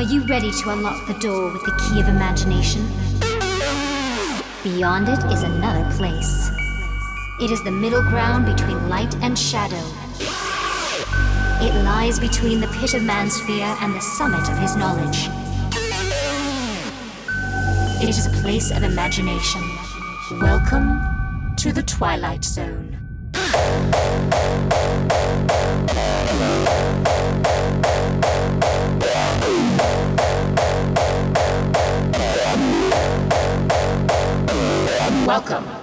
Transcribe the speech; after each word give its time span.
Are 0.00 0.12
you 0.14 0.24
ready 0.28 0.50
to 0.50 0.70
unlock 0.70 1.06
the 1.06 1.18
door 1.18 1.52
with 1.52 1.62
the 1.62 1.72
key 1.72 2.00
of 2.00 2.08
imagination? 2.08 2.88
Beyond 4.62 5.10
it 5.10 5.22
is 5.30 5.42
another 5.42 5.94
place. 5.94 6.48
It 7.38 7.50
is 7.50 7.62
the 7.64 7.70
middle 7.70 8.00
ground 8.04 8.46
between 8.46 8.88
light 8.88 9.14
and 9.16 9.38
shadow. 9.38 9.84
It 11.62 11.74
lies 11.84 12.18
between 12.18 12.60
the 12.60 12.68
pit 12.68 12.94
of 12.94 13.02
man's 13.02 13.38
fear 13.42 13.66
and 13.82 13.94
the 13.94 14.00
summit 14.00 14.48
of 14.48 14.56
his 14.56 14.74
knowledge. 14.74 15.28
It 18.02 18.08
is 18.08 18.24
a 18.24 18.30
place 18.40 18.70
of 18.70 18.82
imagination. 18.82 19.60
Welcome 20.40 20.98
to 21.56 21.74
the 21.74 21.82
Twilight 21.82 22.42
Zone. 22.42 22.96
Welcome. 35.30 35.79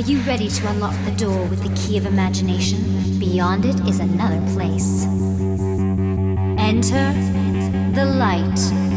Are 0.00 0.02
you 0.02 0.20
ready 0.20 0.48
to 0.48 0.68
unlock 0.68 0.94
the 1.04 1.10
door 1.10 1.44
with 1.48 1.62
the 1.62 1.68
key 1.74 1.98
of 1.98 2.06
imagination? 2.06 3.18
Beyond 3.18 3.66
it 3.66 3.78
is 3.86 4.00
another 4.00 4.40
place. 4.54 5.04
Enter 6.56 7.12
the 7.92 8.06
light. 8.06 8.89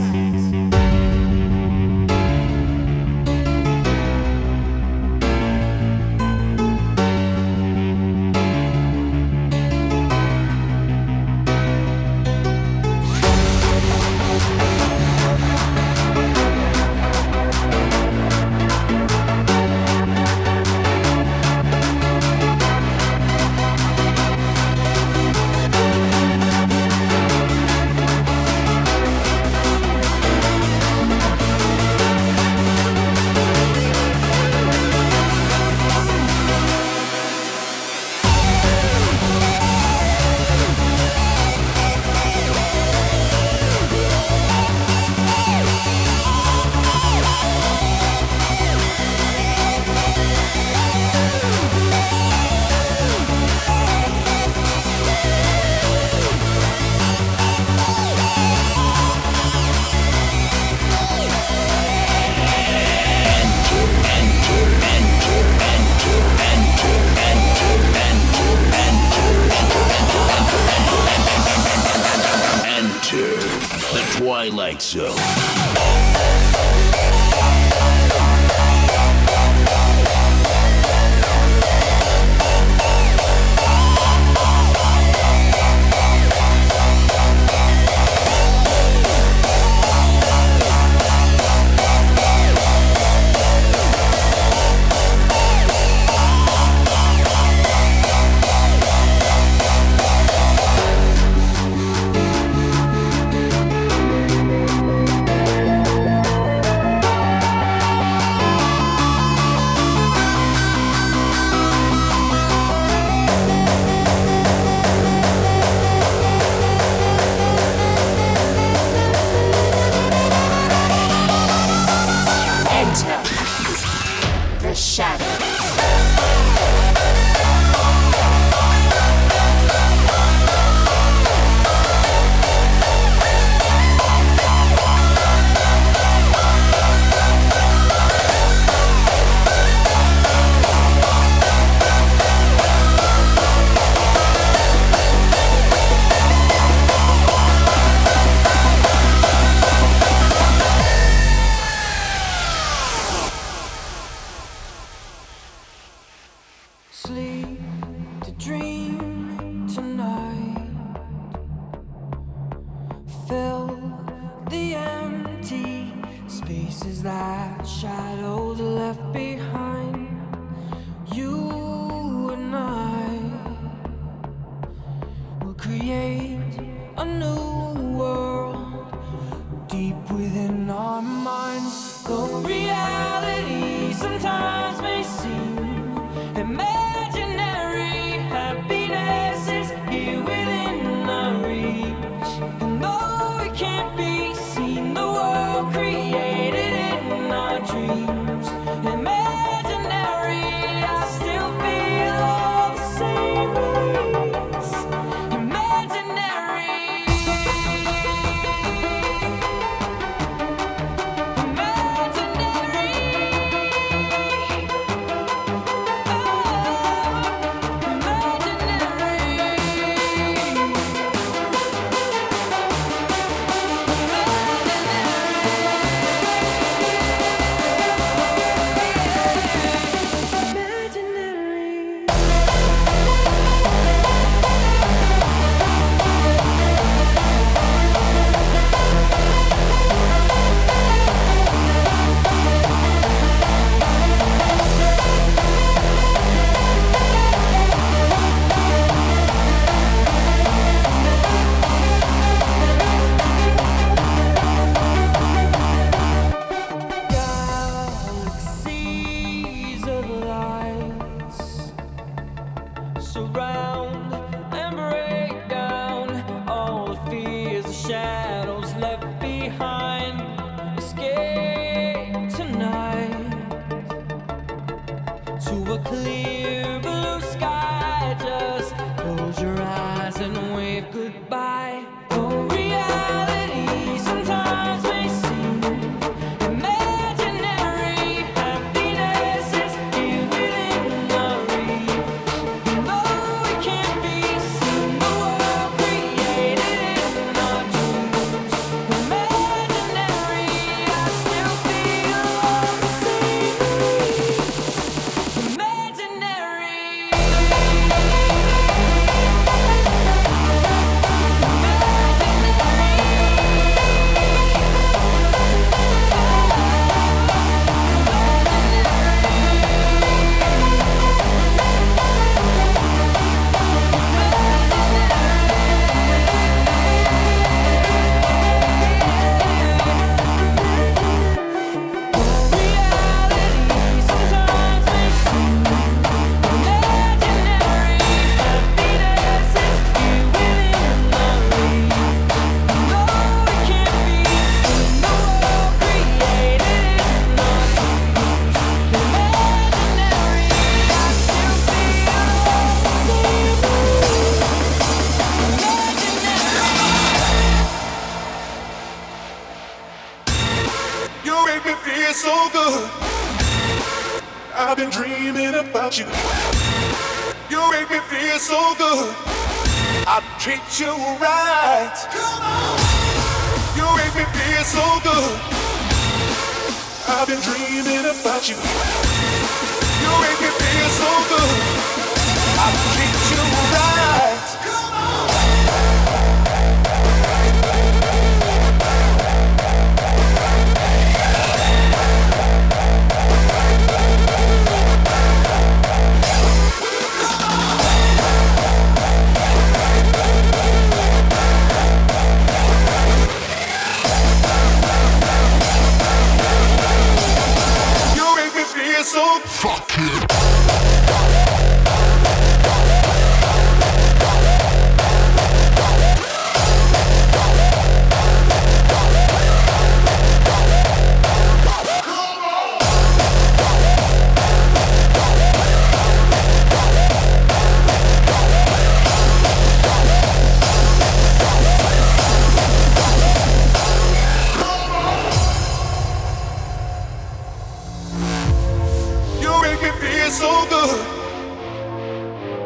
me 439.83 439.91
feel 439.99 440.31
so 440.31 440.65
good. 440.69 440.99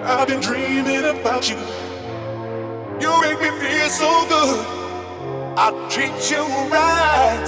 I've 0.04 0.28
been 0.28 0.40
dreaming 0.40 1.04
about 1.04 1.50
you. 1.50 1.58
You 3.02 3.22
make 3.22 3.42
me 3.42 3.50
feel 3.60 3.90
so 3.90 4.26
good. 4.30 4.66
I 5.58 5.72
treat 5.90 6.30
you 6.30 6.44
right. 6.72 7.48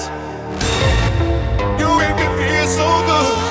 You 1.79 1.89
make 1.99 2.15
me 2.15 2.27
feel 2.37 2.67
so 2.67 2.87
good. 3.05 3.48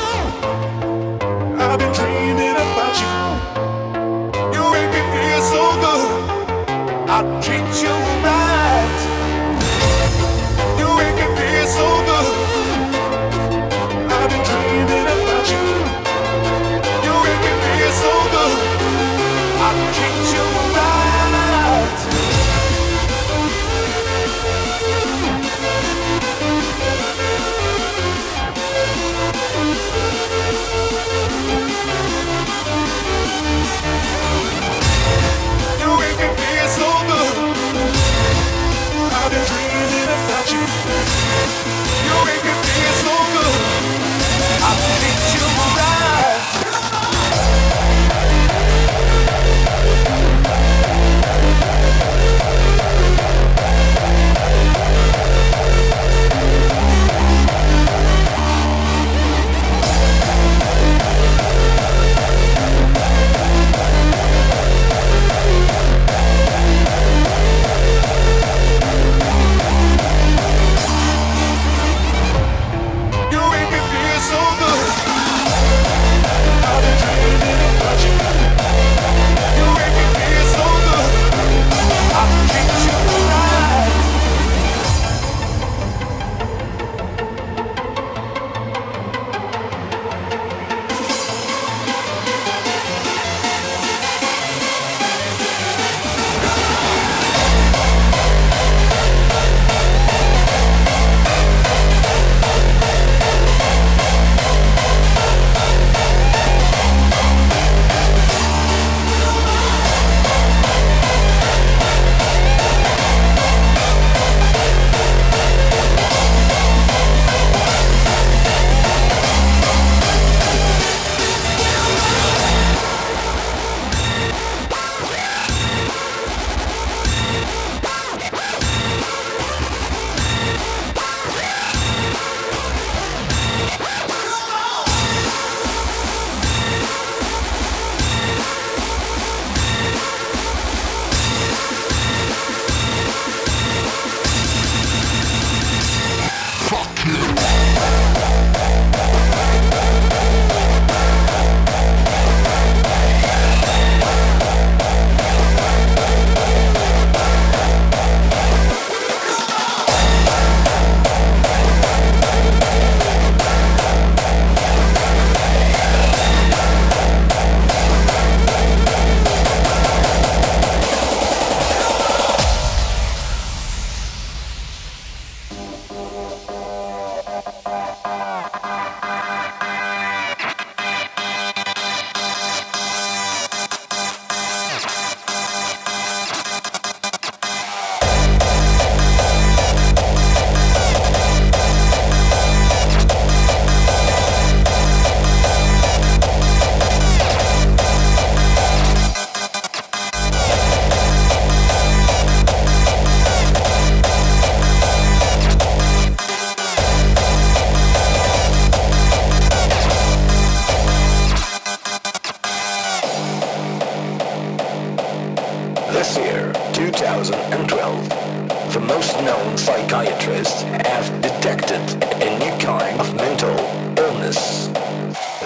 A 221.71 222.39
new 222.39 222.65
kind 222.65 222.99
of 222.99 223.15
mental 223.15 223.55
illness. 223.99 224.69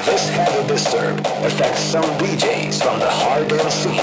This 0.06 0.28
heavy 0.28 0.68
disturb 0.68 1.18
affects 1.18 1.80
some 1.80 2.04
DJs 2.18 2.80
from 2.80 3.00
the 3.00 3.10
hard 3.10 3.48
dance 3.48 3.74
scene, 3.74 3.96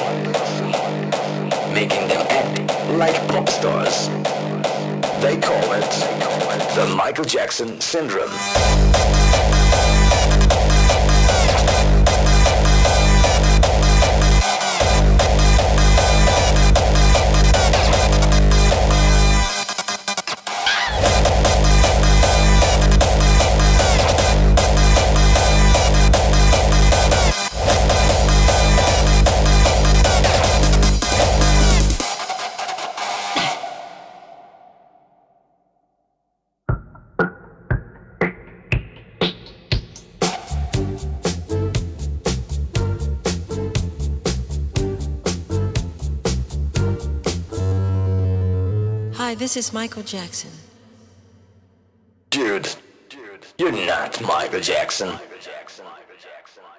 making 1.73 2.07
them 2.09 2.25
act 2.29 2.89
like 2.97 3.15
pop 3.29 3.47
stars. 3.47 4.09
They 5.21 5.37
call 5.37 5.71
it 5.71 6.75
the 6.75 6.93
Michael 6.95 7.25
Jackson 7.25 7.79
syndrome. 7.79 8.29
This 49.49 49.65
is 49.65 49.73
Michael 49.73 50.03
Jackson. 50.03 50.51
Dude, 52.29 52.69
dude, 53.09 53.47
you're 53.57 53.71
not 53.71 54.21
Michael 54.21 54.59
Jackson. 54.59 55.17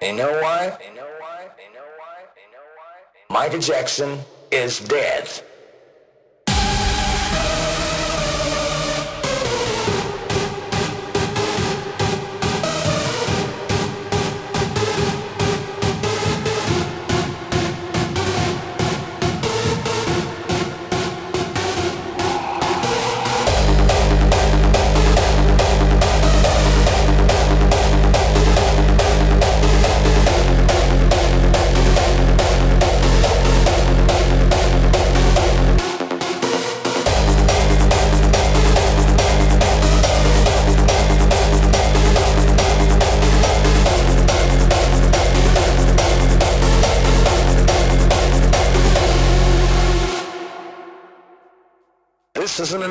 You 0.00 0.12
know 0.12 0.30
why? 0.40 0.78
Michael 3.28 3.58
Jackson 3.58 4.20
is 4.52 4.78
dead. 4.78 5.42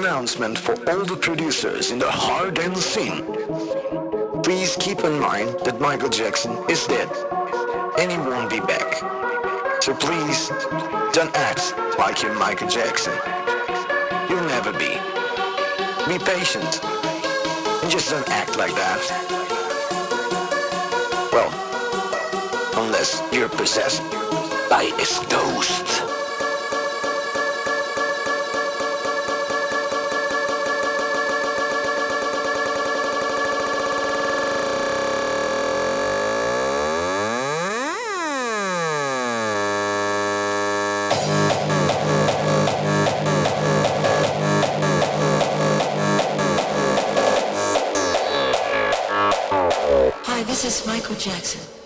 Announcement 0.09 0.57
for 0.57 0.73
all 0.89 1.05
the 1.05 1.15
producers 1.15 1.91
in 1.91 1.99
the 1.99 2.09
hard 2.09 2.55
dance 2.55 2.83
scene. 2.83 3.23
Please 4.41 4.75
keep 4.79 5.01
in 5.01 5.19
mind 5.19 5.49
that 5.63 5.79
Michael 5.79 6.09
Jackson 6.09 6.51
is 6.67 6.87
dead 6.87 7.07
and 7.99 8.11
he 8.11 8.17
won't 8.17 8.49
be 8.49 8.59
back. 8.59 8.91
So 9.83 9.93
please 9.93 10.49
don't 11.13 11.35
act 11.35 11.75
like 11.99 12.23
you're 12.23 12.33
Michael 12.33 12.67
Jackson. 12.67 13.13
You'll 14.27 14.49
never 14.49 14.73
be. 14.73 14.97
Be 16.09 16.17
patient 16.25 16.83
and 16.83 17.91
just 17.91 18.09
don't 18.09 18.29
act 18.29 18.57
like 18.57 18.73
that. 18.73 19.01
Well, 21.31 21.51
unless 22.83 23.21
you're 23.31 23.47
possessed 23.47 24.01
by 24.71 24.91
his 24.97 25.19
ghost. 25.29 25.88
Jackson. 51.19 51.78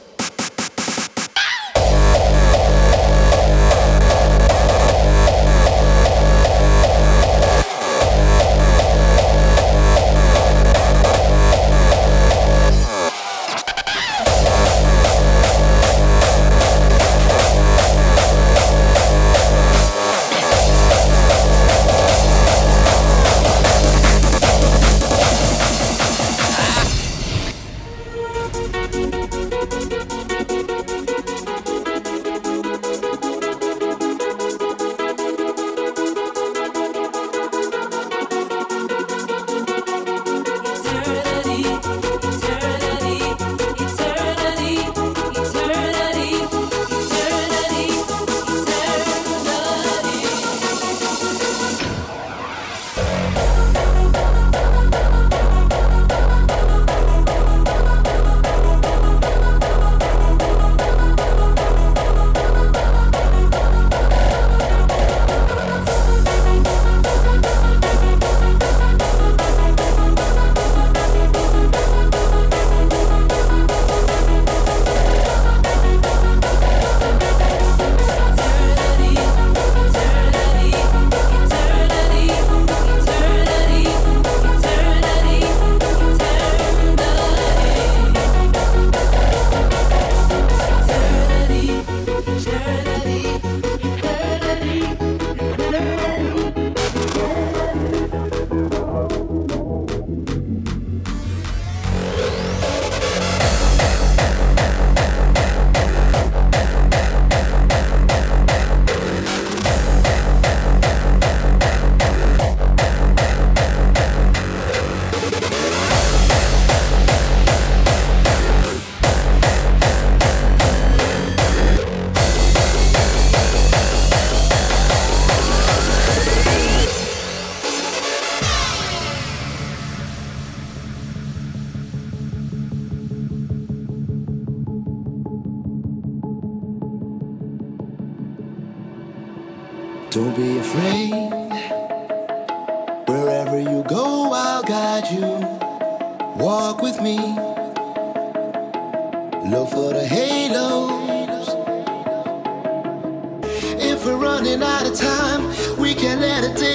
can't 156.03 156.19
let 156.19 156.43
it 156.43 156.57
take 156.57 156.72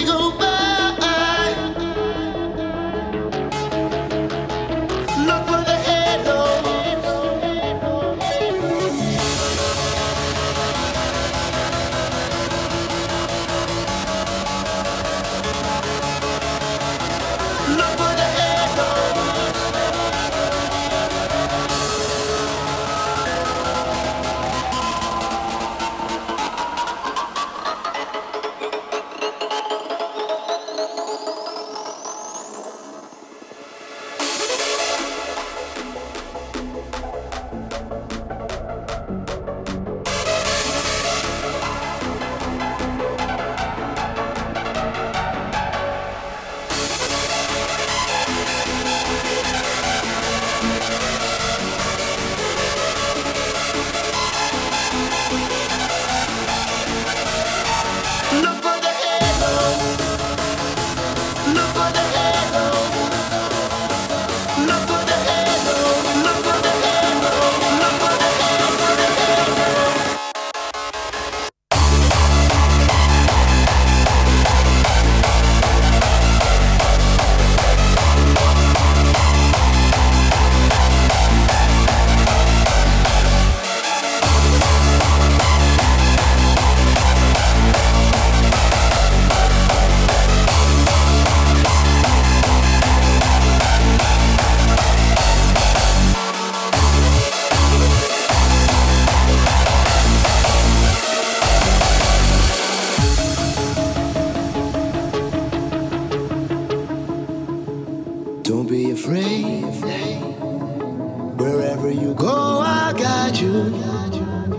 Wherever 111.78 112.00
you 112.02 112.12
go, 112.12 112.58
I 112.58 112.92
guide 112.92 113.36
you. 113.36 113.72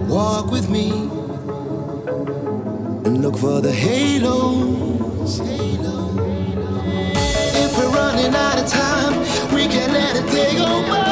Walk 0.08 0.51
with 0.51 0.69
me 0.69 0.89
and 3.03 3.21
look 3.21 3.38
for 3.38 3.60
the 3.60 3.73
halos. 3.73 5.41
If 7.58 7.77
we're 7.77 7.89
running 7.89 8.34
out 8.34 8.60
of 8.60 8.69
time, 8.69 9.19
we 9.53 9.67
can 9.67 9.91
let 9.91 10.15
it 10.15 10.32
take 10.32 10.60
over. 10.60 11.09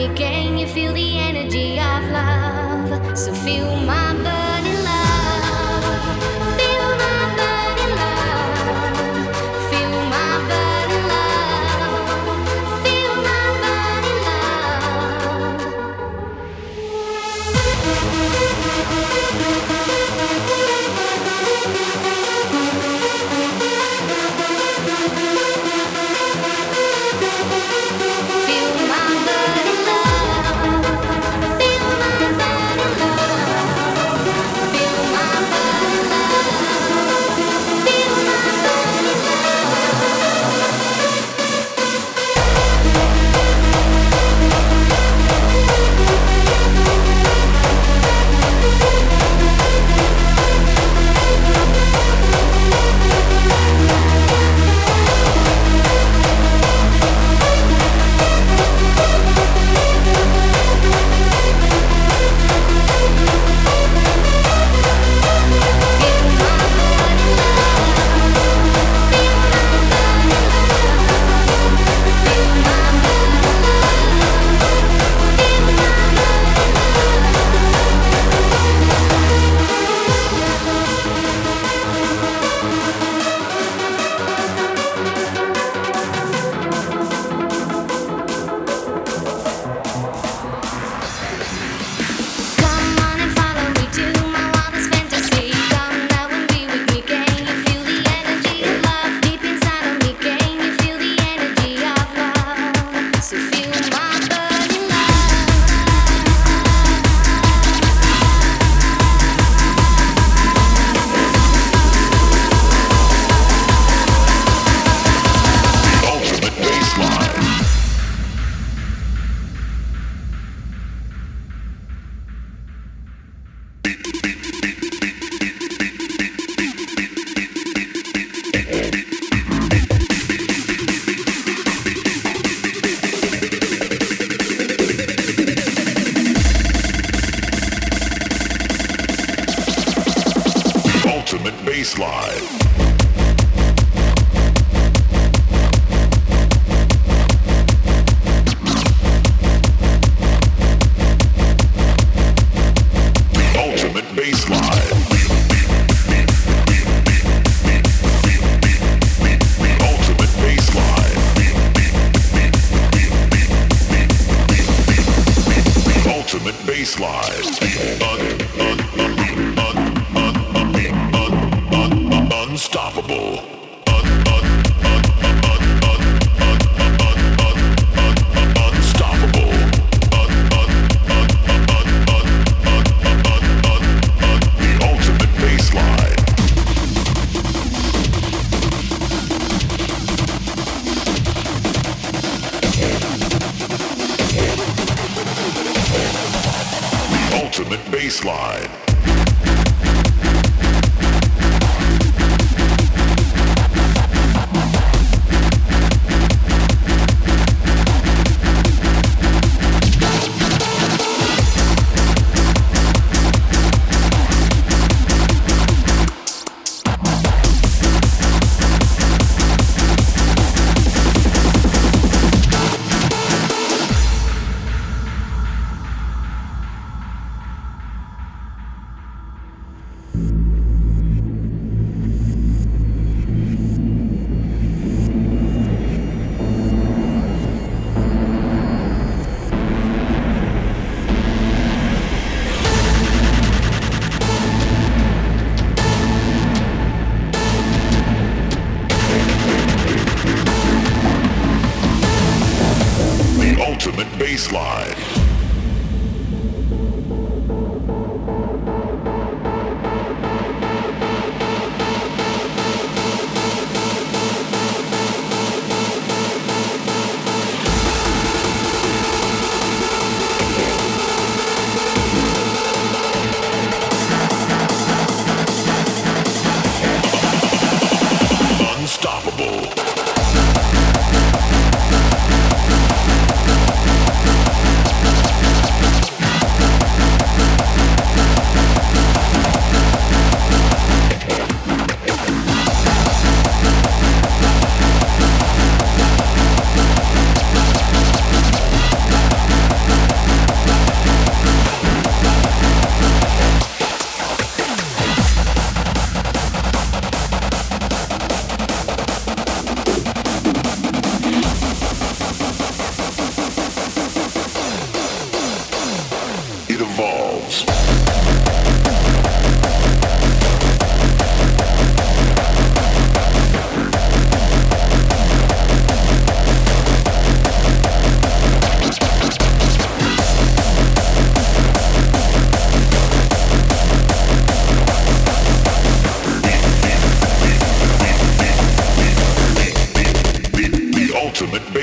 me, 0.00 0.14
can 0.14 0.56
you 0.56 0.66
feel 0.66 0.92
the 0.94 1.18
energy 1.18 1.78
of 1.78 2.02
love? 2.10 3.18
So 3.18 3.34
feel 3.34 3.76
my 3.76 4.14
burn. 4.14 4.39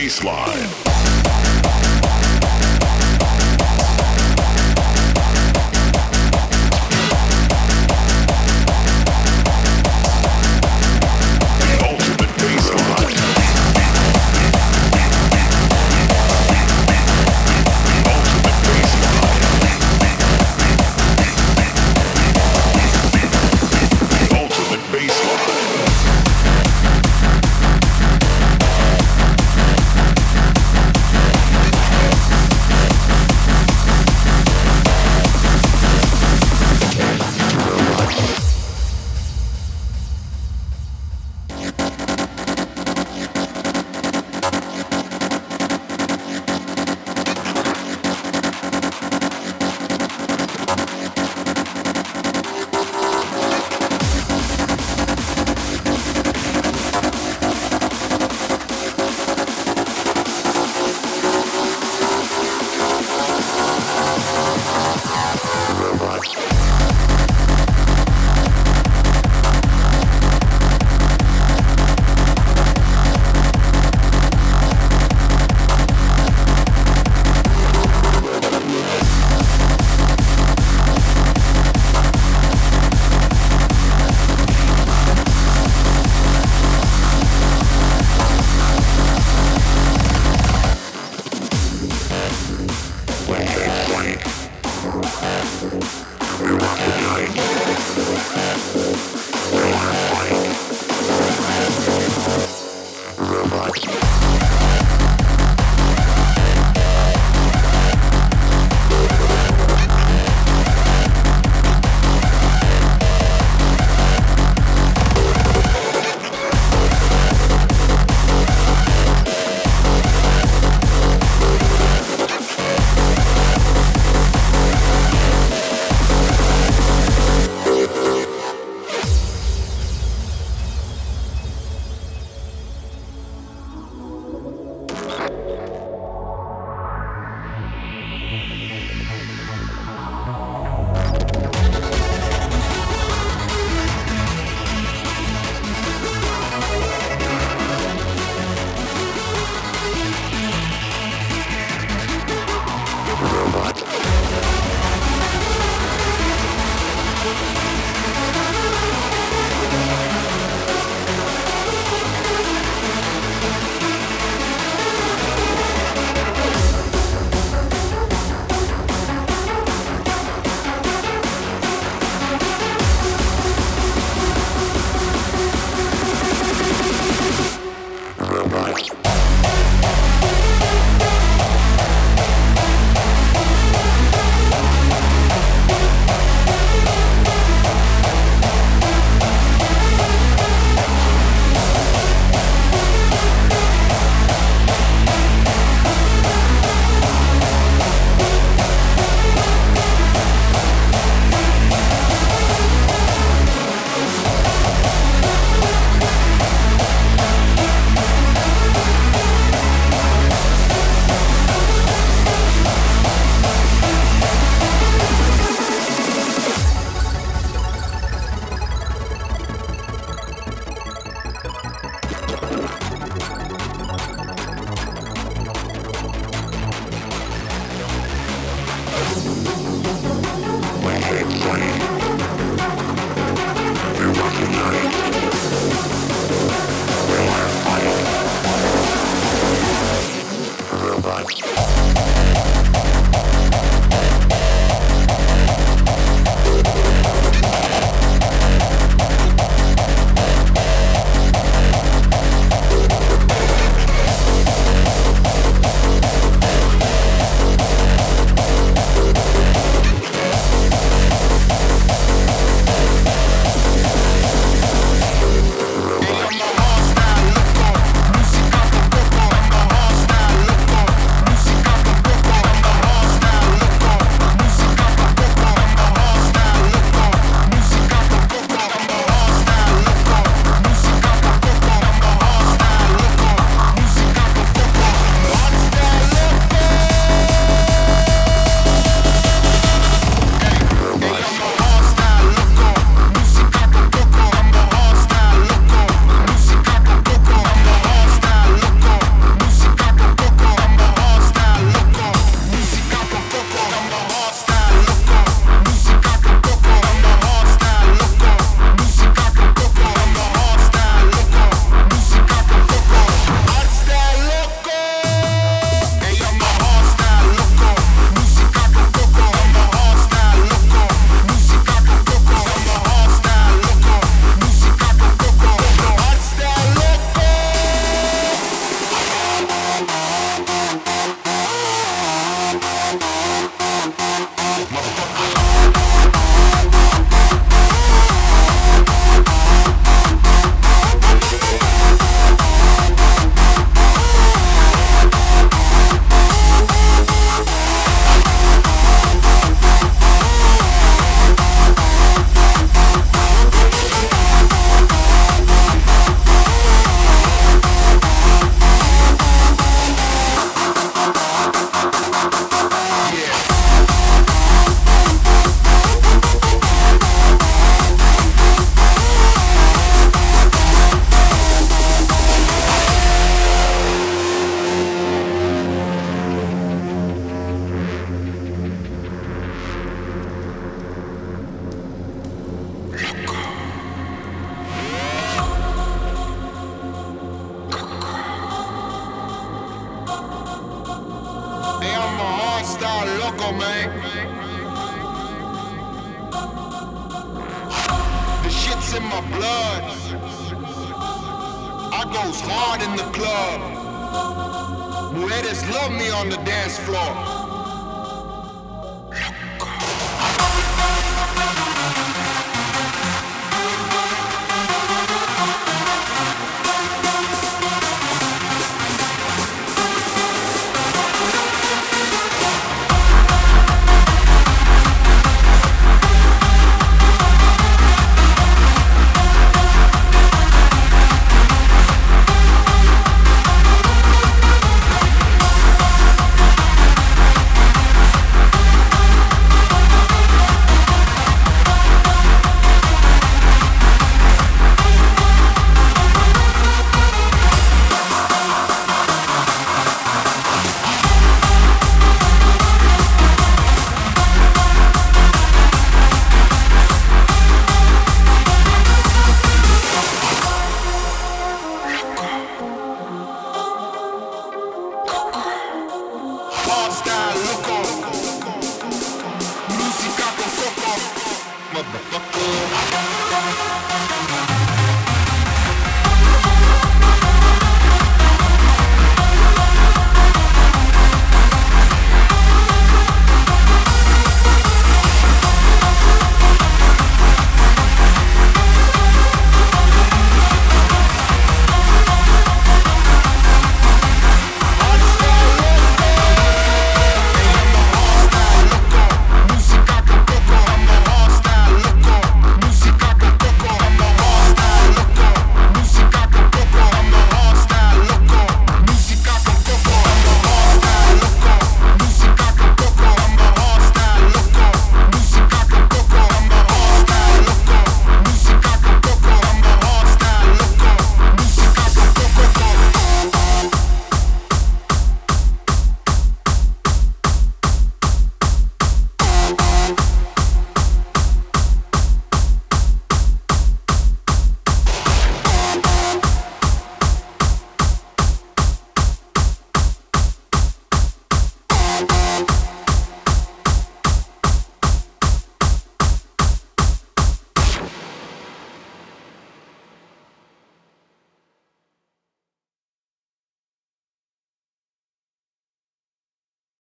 bassline. 0.07 0.86